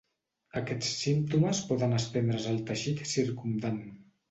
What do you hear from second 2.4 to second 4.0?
al teixit circumdant.